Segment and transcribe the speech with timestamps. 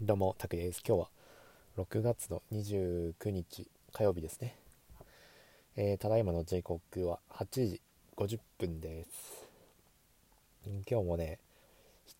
[0.00, 0.80] どうも、たくです。
[0.86, 1.08] 今日は
[1.76, 4.54] 6月の29日火曜日ですね。
[5.74, 7.80] えー、ただいまの時刻は8時
[8.16, 9.48] 50分です。
[10.88, 11.40] 今日もね、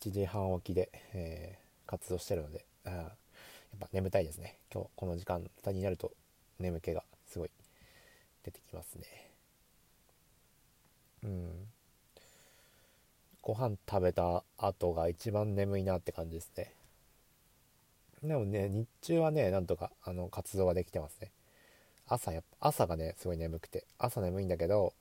[0.00, 3.10] 7時半起きで、えー、活動してるので、あやっ
[3.78, 4.56] ぱ眠たいですね。
[4.74, 6.10] 今日この時間帯になると
[6.58, 7.50] 眠気がすごい
[8.42, 9.04] 出てきますね。
[11.22, 11.50] うん。
[13.40, 16.72] ご飯食べた後が一番眠いなって感じですね。
[18.22, 21.30] でもね、日中はね、なんとかあの活動ができてますね。
[22.06, 24.94] 朝やっぱ、朝がね、すごい眠くて、朝眠いんだけど、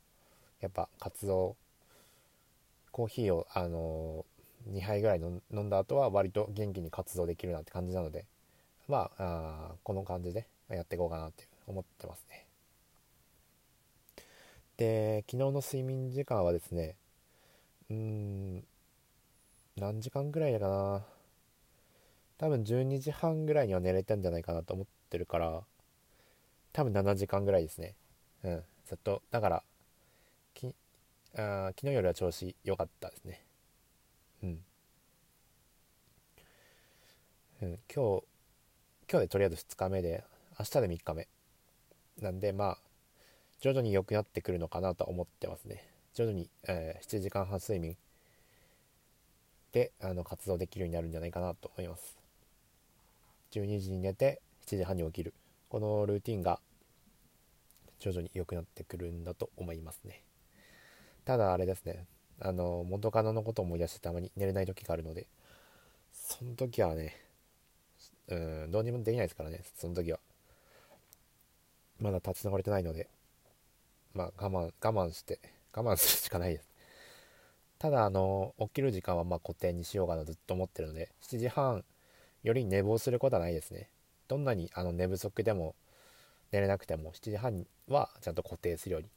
[0.62, 1.56] やっぱ活動、
[2.92, 8.26] コーヒーを、あのー、2杯ぐらい飲んだ後は割と元気に活動できるなって感じなので、
[8.88, 12.45] まあ、あこの感じでやっていこうかなって思ってますね。
[14.78, 16.95] で、昨日の睡眠時間はですね、
[17.90, 18.64] うーん、
[19.78, 21.17] 何時間ぐらいだかな。
[22.38, 25.64] 多分12時半ぐらいには寝れたんじゃないかなと思ってるから
[26.73, 27.95] 多分7時間ぐらいですね。
[28.44, 29.22] うんずっと。
[29.31, 29.64] だから
[30.53, 30.73] き
[31.36, 33.44] あ昨日よりは調子良かったですね。
[34.44, 34.59] うん、
[37.64, 38.23] うん、今日
[39.09, 40.23] 今日でとりあえず2日目で
[40.59, 41.28] 明日で3日目。
[42.22, 42.78] なんでまあ
[43.59, 45.84] 徐々に良くなってくるのかなと思ってますね。
[46.14, 47.97] 徐々に、えー、7時間半睡眠
[49.72, 52.27] であの活動できるようになるんじゃないかなと思います。
[53.52, 55.34] 12時に寝て7時半に起きる。
[55.70, 56.59] このルーティンが
[58.00, 60.22] 徐々に良くなってくるんだと思いますね。
[61.26, 62.06] ただあれですね。
[62.40, 65.25] あの元カノのことを思い出してたまに寝れない時があるので
[66.14, 67.16] その時はね
[68.28, 69.62] うんどうにもできないですからね。
[69.75, 70.20] その時は。
[72.00, 73.09] まだ立ち直れてないので
[74.14, 75.40] まあ我慢我慢して
[75.73, 76.68] 我慢するしかないです。
[77.80, 81.84] ただあの起きる時間はま固定にしようかなずっと思ってるので7時半
[82.48, 83.90] より寝坊することはないですね。
[84.30, 85.76] どんなにあの寝不足でも
[86.53, 89.09] 寝れなくても7時半はちゃんと固定するように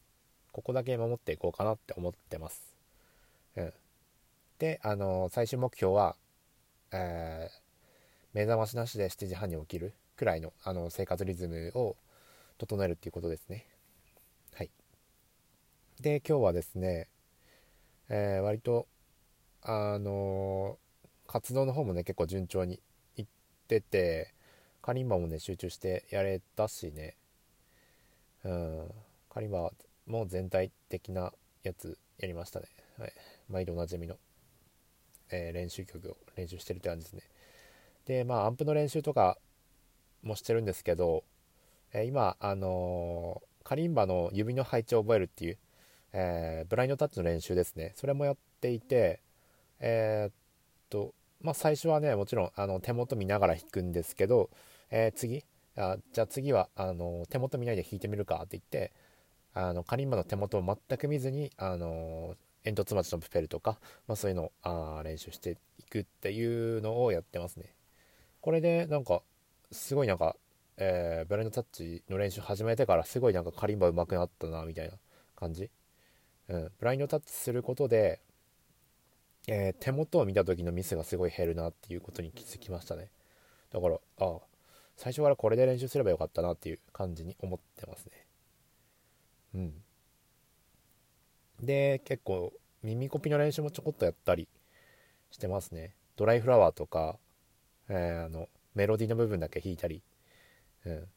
[0.51, 2.74] ここだけ守っていこうかなって思ってます。
[3.57, 3.73] うん。
[4.58, 6.17] であの最終目標は、
[6.91, 7.58] えー、
[8.35, 11.95] 目覚ましなしで7時半に起きるくらいのあの生活リズムを
[12.58, 13.64] 整えるっていうことですね。
[14.55, 14.70] はい。
[16.01, 17.07] で今日はですね、
[18.08, 18.89] えー、割と
[19.62, 20.79] あの、
[21.29, 22.80] 活動の方もね結構順調に
[23.77, 24.35] ってて
[24.83, 27.17] カリンバもね集中してやれたしね。
[28.45, 28.89] うん。
[29.29, 29.70] カリンバ
[30.07, 31.33] も全体的な
[31.63, 32.67] やつやりましたね、
[32.98, 33.13] はい、
[33.48, 34.17] 毎度おなじみの、
[35.30, 37.23] えー、練習曲を練習してるって感じですね。
[38.07, 39.39] でまあアンプの練習とか
[40.23, 41.23] もしてるんですけど、
[41.92, 45.59] えー、今あのー、カリンバの指の配置を覚えるっていう、
[46.13, 47.92] えブラインドタッチの練習ですね。
[47.95, 49.20] それもやっていて
[49.79, 50.33] えっ
[50.89, 54.51] とまあ、最初はねもちろんあの手元見ながら弾くんですけど、
[54.90, 55.45] えー、次
[55.77, 58.92] あじゃあ次はあの手元見ないで弾いてみるかって言って
[59.55, 67.74] あのカリンバの手元を全く見ずにあの煙突町のプペルとか、まあ、そういうのをあ練習していくっていうのをやってますね。
[68.40, 69.23] これでなんか
[69.73, 70.36] すごいなんか、
[70.77, 74.95] えー、ブラインドタッチの練習始めてからすごいなんかカリンバ上手くなったなみたいな
[75.36, 75.70] 感じ、
[76.48, 78.20] うん、ブラインドタッチすることで
[79.48, 83.11] えー、手元を見た時のミスがすごい減るなっていうことに気づきましたね。
[83.73, 84.39] だからああ
[84.96, 88.12] 最初からこれで練習すればよかったなっていう感じに思ってますね。
[89.55, 89.73] うん。
[91.62, 92.52] で結構
[92.83, 94.48] 耳コピの練習もちょこっとやったり
[95.30, 95.95] してますね。
[96.17, 97.18] ドライフラワーとか、
[97.89, 100.02] えー、あのメロディーの部分だけ弾いたり、
[100.84, 101.08] うん、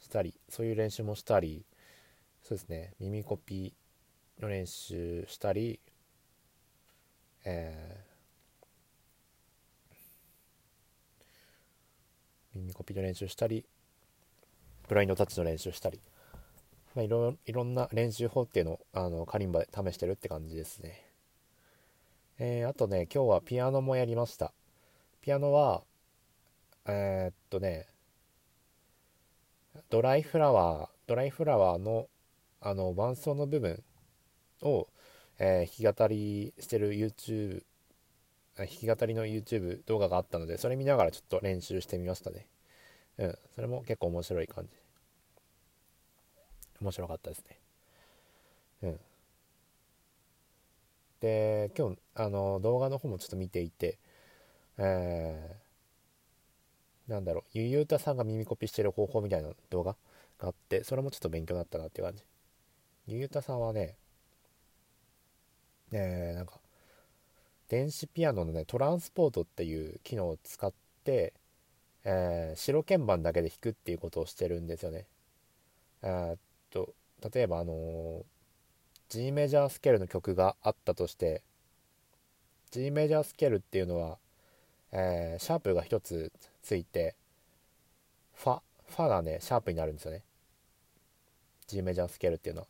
[0.00, 1.64] したりそういう練習もしたり
[2.42, 2.92] そうですね。
[3.00, 3.74] 耳コピ
[4.40, 5.80] の練習したり
[7.44, 13.64] えー、耳コピの練習したり
[14.88, 16.00] ブラインドタッチの練習したり、
[16.94, 21.02] まあ、いろいろんな練習法っていうのをあのカリンバで試してるって感じですね。
[22.38, 24.52] えー、あとね今日はピアノもやりました。
[25.20, 25.82] ピアノは
[26.86, 27.86] えー、っとね
[29.90, 32.08] ドライフラワードライフラワーの
[32.60, 33.82] あの伴奏の部分
[34.62, 34.88] を
[35.38, 37.62] えー、弾き語りしてる YouTube
[38.56, 42.46] 弾き語りの YouTube 動画があったのでそれ見ながらちょっと練習してみましたね。
[43.18, 43.38] うん。
[43.54, 44.70] それも結構面白い感じ。
[46.80, 47.58] 面白かったですね。
[48.82, 49.00] うん。
[51.20, 53.98] で今日あの動画の方もちょっと見ていて
[54.76, 57.58] えー、なんだろう。
[57.58, 59.96] ゆゆうたさんが耳コピしてる方法みたいな動画
[60.38, 62.22] があってそれもちょっと勉強になったなっていう感じ。
[63.06, 63.96] ゆゆうたさんはね
[65.96, 66.54] えー、なんか
[67.68, 70.72] 電子ピアノのねトランスポートっていう機能を使っ
[71.04, 71.32] て、
[72.04, 75.06] えー、白鍵盤だけで弾くっていうことをしてるんですよね。
[76.02, 76.38] え、っ
[76.70, 76.92] と
[77.32, 78.24] 例えばあのー、
[79.08, 81.42] G メジャースケールの曲があったとして
[82.72, 84.18] G メジャースケールっていうのは、
[84.90, 86.32] えー、シャープが1つ
[86.62, 87.14] ついて
[88.34, 90.22] ファファがねシャープになるんですよね。
[91.68, 92.66] G メジャースケールっていうのは。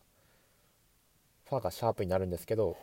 [1.48, 2.76] ファがシャープになるんですけど、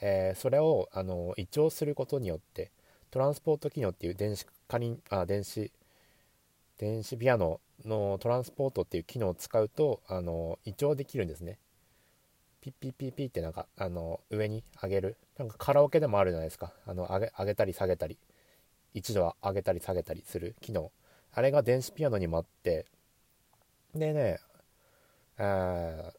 [0.00, 2.70] えー、それをあの移調することによって
[3.10, 5.70] トランスポート機能っていう電子仮あ電子
[6.78, 11.58] 電子ピアノのトランスポートっていう機能を使うとあの移調できるんですね。
[12.60, 16.72] ピッピッピッピッってなんかあの上に上げるなんかカラオケでもあるじゃないですか。
[16.86, 18.18] あの上げ上げたり下げたり
[18.92, 20.90] 一度は上げたり下げたりする機能。
[21.32, 22.86] あれが電子ピアノにもあって。
[23.94, 24.38] でね
[25.38, 26.12] あ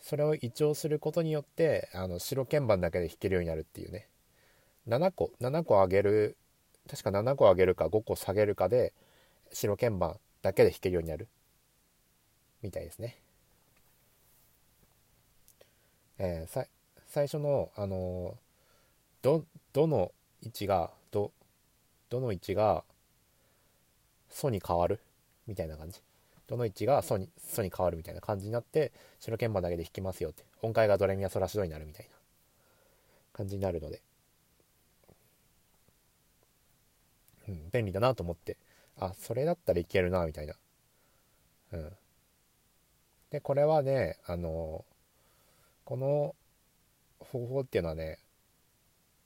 [0.00, 4.08] それを移調することによってあの白鍵盤だけで弾けるようになるっていうね。
[4.88, 6.36] 7個7個上げる
[6.88, 8.92] 確か7個上げるか5個下げるかで
[9.52, 11.28] 白鍵盤だけで弾けるようになる。
[12.62, 13.18] みたいですね。
[16.18, 16.66] えー、
[17.06, 18.36] 最初の、あの
[19.22, 20.12] どどの
[20.42, 21.32] 位置がど
[22.10, 22.84] どの位置が
[24.28, 25.00] ソに変わる？
[25.46, 26.00] みたいな感じ。
[26.50, 30.42] どの位置がソにソに変わるみたいな感じになって白鍵盤だけで弾きますよって。
[30.62, 32.10] 音階がドレミアソラシドになるみたいな。
[33.32, 34.02] 感じになるので、
[37.48, 38.56] うん、便利だなと思って。
[38.98, 40.54] あそれだったらいけるなみたいな。
[41.72, 41.92] うん。
[43.30, 44.84] でこれはねあの
[45.84, 46.34] この
[47.20, 48.18] 方法っていうのはね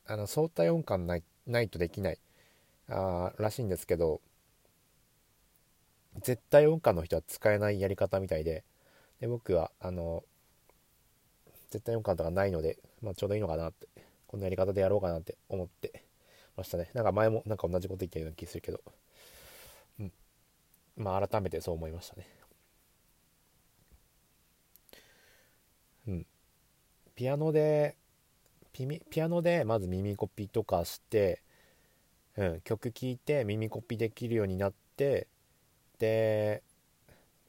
[0.06, 2.18] あの相対音感ないないとできない
[2.90, 4.20] あらしいんですけど
[6.20, 8.64] 絶対音感の人は使えないやり方みたいで
[9.20, 10.24] で僕はあの
[11.70, 13.88] 絶対音感とかないので、まあ、ちょうどいいのかなって
[14.26, 16.04] このやり方でやろうかなって思って
[16.56, 16.90] ましたね。
[16.94, 18.80] なんか前もなんか同じこと言ってるような気するけど。
[20.00, 20.12] うん。
[20.96, 22.28] まあ改めてそう思いましたね。
[26.08, 26.26] うん。
[27.14, 27.96] ピアノで
[28.72, 31.42] ピミピアノでまず耳コピとかして、
[32.36, 35.28] うん、曲聴いて耳コピできるようになって
[35.98, 36.62] で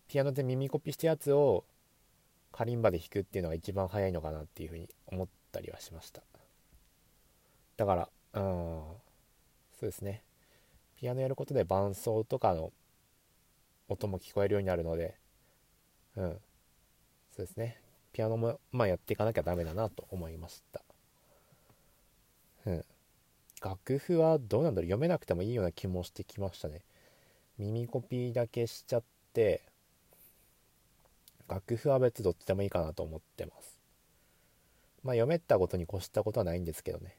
[0.07, 1.65] ピアノで耳コピしたやつを
[2.51, 6.21] カリンバで弾くっていうのが一番早いのかなっていうふうに思ったりはしました。
[7.77, 8.41] だからうん
[9.77, 10.23] そうですね。
[10.95, 12.71] ピアノやることで伴奏とかの
[13.89, 15.15] 音も聞こえるようになるので
[16.15, 16.39] うん
[17.35, 17.81] そうですね。
[18.13, 20.81] ピアノもまあやっていかなきゃダメだなと思いました。
[22.65, 22.85] うん。
[23.61, 24.87] 楽譜はどうなんだろう。
[24.87, 26.81] 読めなくてもいいような気もしてきましたね。
[27.57, 29.03] 耳コピーだけしちゃっ
[29.33, 29.61] て
[31.47, 33.79] 楽譜は別どっちでもいいかなと思ってます。
[35.03, 37.15] まあ読めたことに越したことはないんですけどね。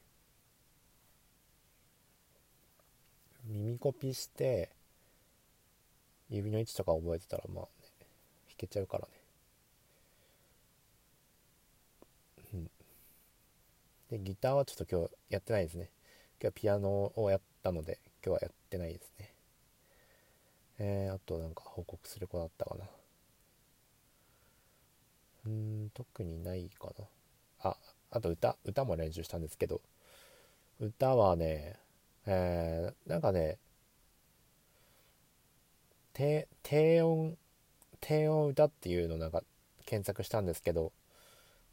[3.45, 4.69] 耳コピーして
[6.29, 7.69] 指の位置とか覚えてたらまあね
[8.49, 9.09] 弾けちゃうからね。
[12.53, 12.69] うん。
[14.11, 15.89] でギターはちょっと今日やってないですね。
[16.39, 19.36] 今日はピアノをやったので今日はやってないですね。
[20.79, 22.85] えー、あとなんか報告する子だったかな。
[25.47, 27.05] うん特にないかな。
[27.71, 27.77] あ
[28.11, 28.57] あと歌？
[28.65, 29.81] 歌も練習したんですけど。
[30.79, 31.75] 歌はね
[32.25, 33.57] えー、なんかね
[36.13, 37.37] 低低音
[37.99, 39.41] 低音歌っていうのなんか
[39.85, 40.91] 検索したんですけど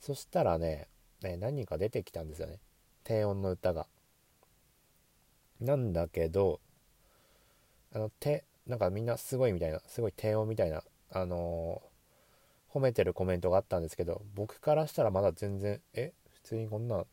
[0.00, 0.88] そしたらね
[1.24, 2.58] ね、何人か出てきたんですよね。
[3.02, 3.86] 低音の歌が。
[5.60, 6.60] なんだけど
[7.94, 17.04] あの手なんかみんなすごいみたいなすごい低音みたいなあのー、褒めてるコメントがあったんですけど僕からしたらまだ全然え普通にこんな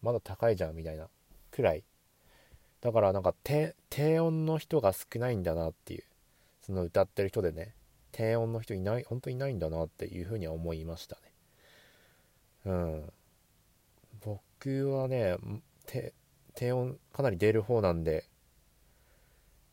[0.00, 1.08] まだ高いじゃんみたいな
[1.50, 1.84] くらい。
[2.80, 3.74] だからなんか低
[4.18, 6.04] 音の人が少ないんだなっていう
[6.62, 7.74] その歌ってる人でね
[8.10, 11.22] 低音の人いない本当いないんだなっていうふうには思いましたね。
[12.66, 13.12] うん。
[14.24, 15.36] 僕はね
[16.54, 18.24] 低音かなり出る方なんで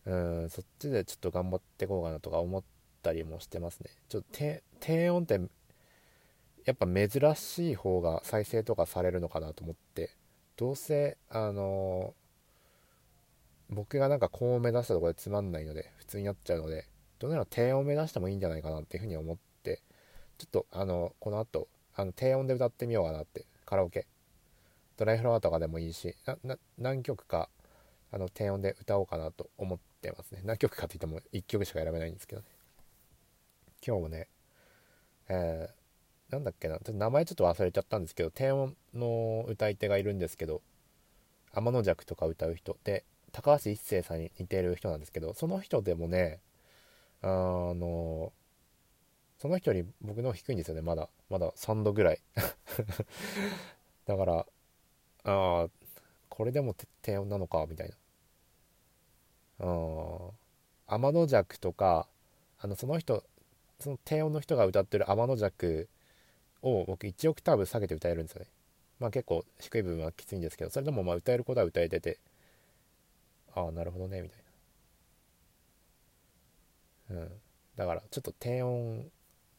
[0.09, 2.63] うんそっちでちょっと頑張っていこうかなとか思っ
[3.03, 3.91] たりもしてますね。
[4.09, 4.39] ちょっと
[4.79, 5.39] 低音って
[6.65, 10.11] やっぱ珍しい方が再生とかされるのかなと思って。
[10.57, 16.85] どうせあのー、僕がなんか高音目指したところでつまんないので普通になっちゃうので
[17.17, 19.81] どうなら低音目指してもいいんじゃないかなっていうふうに思って
[20.37, 23.45] ちょっとあのこの後あの低音で歌ってみようかなって。
[23.69, 24.07] カラオケ。
[24.97, 26.15] ドライフラワーとかでもいいし
[26.77, 27.49] 何曲か
[28.11, 30.41] あの低音で歌おうかなと思ってますね。
[30.43, 32.47] 何曲かって言っても1曲しか選べないんですけどね。
[33.85, 34.27] 今日もね
[35.29, 36.75] えー、なんだっけな。
[36.75, 40.61] ちょっと名前ちょっと忘れちゃったんですけど低音の歌い手がいるんですけど
[41.53, 42.77] 天の弱とか歌う人。
[42.83, 46.39] で高橋一生さんに似てる人なんですけどその人でもね
[47.21, 48.33] あの
[49.37, 50.81] その人より僕の低いんですよね。
[50.81, 52.19] まだまだ3度ぐらい。
[54.05, 54.45] だから
[55.23, 55.67] ああ
[56.39, 57.91] これでも低音なのかみたい
[59.59, 59.67] な。
[59.67, 60.29] うん。
[60.87, 62.07] 天の弱とか
[62.61, 63.25] あのその人
[63.77, 65.89] その低音の人が歌ってる天の弱
[66.61, 68.47] を僕1オクターブ下げて歌えるんですよね。
[69.01, 72.19] まあ結構低い部分はきついんですけどそれでもまあ歌えることは歌えてて
[73.53, 74.39] ああなるほどねみたい
[77.09, 77.21] な。
[77.21, 77.31] うん。
[77.75, 79.11] だからちょっと低音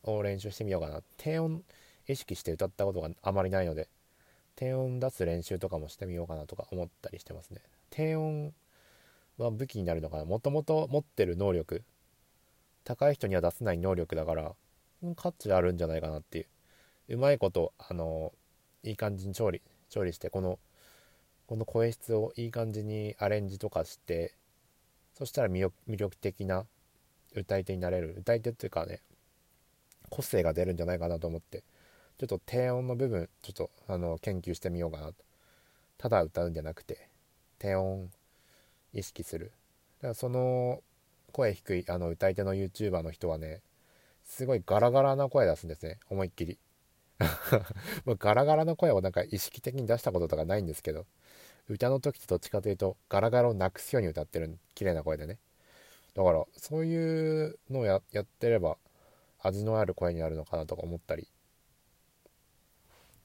[0.05, 1.03] を練習してみようかな。
[1.19, 1.63] 低音
[2.09, 3.87] 意識して歌ったことがあまりないので。
[4.61, 7.63] 低音出す練習とかもしてみようかなとか思ったりしてますね。
[7.89, 8.53] 低音
[9.39, 10.27] は武器になるのかな。
[10.27, 11.83] もともと持ってる能力
[12.85, 14.53] 高い人には出せない能力だから
[15.17, 17.15] 価値あるんじゃないかなっていう。
[17.15, 18.35] うまいことあの
[18.83, 20.59] いい感じに調理調理してこの
[21.47, 24.35] この声質をいい感じにアレンジとかして
[25.15, 26.67] そしたら魅力的な
[27.35, 28.15] 歌い手になれる。
[28.19, 29.01] 歌い手っていうかね
[30.11, 31.65] 個性が出るんじゃないかなと思って。
[32.21, 35.15] ちょっと低音の部分ちょっとあの研究してみようかなと。
[35.97, 37.09] ただ歌うんじゃなくて
[37.59, 38.11] 低音
[38.93, 39.53] 意識する。
[40.01, 40.83] だからその
[41.33, 43.63] 声低いあの歌い手の YouTuber の人はね
[44.23, 45.99] すごいガラガラな声出すんですね。
[46.11, 46.59] 思いっきり。
[48.19, 51.07] ガラガラの声をなんか意識的に出したこととかないんですけど
[51.69, 55.39] 歌の時とどっちかというとガラガラをなくすように歌ってる綺麗な声でね。
[56.13, 58.77] だからそういうのをやってれば
[59.39, 61.27] 味のある声になるのかなとか思ったり。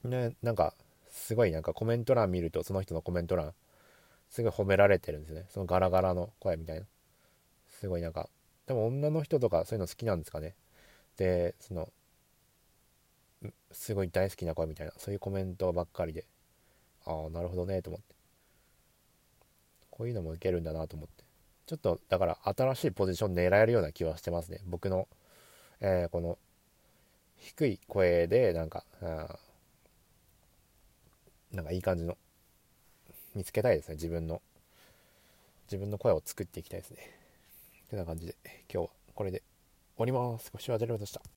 [0.04, 0.74] ねなんか
[1.10, 3.52] すごいなんかコメント欄見るとその人のコメント欄
[4.28, 5.46] すごい褒められてるんですね。
[5.48, 6.86] そのガラガラの声みたいな。
[7.80, 8.28] すごいなんか
[8.66, 10.54] でも女の人とかそういうの好きなんですかね。
[11.16, 11.88] でその
[13.70, 16.24] すごい大好きな声みたいなそういうコメントばっかりで
[17.04, 18.14] ああなるほどねと思って。
[19.90, 21.24] こういうのもいけるんだなと思って。
[21.66, 24.60] ちょっとだから新しいポジション狙えるような気はしてますね。
[24.66, 25.08] 僕の、
[25.80, 26.38] えー、この
[27.38, 28.84] 低い声でなんか
[31.56, 32.16] なんかいい感じの。
[33.34, 34.42] 見つけたいですね自分の。
[35.66, 36.98] 自分の声を作っていきたいですね。
[37.90, 38.36] てな感じで
[38.72, 39.42] 今日はこれで
[39.96, 40.50] 終わります。
[40.52, 41.22] ご視聴ありがとうございました。